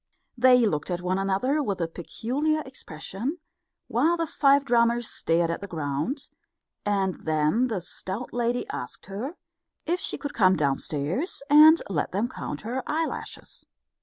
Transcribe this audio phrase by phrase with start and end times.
[0.35, 3.37] They looked at one another with a peculiar expression,
[3.87, 6.29] while the five drummers stared at the ground;
[6.83, 9.35] and then the stout lady asked her
[9.85, 13.63] if she would come downstairs and let them count her eyelashes.